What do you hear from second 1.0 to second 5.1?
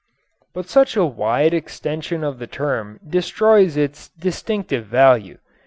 wide extension of the term destroys its distinctive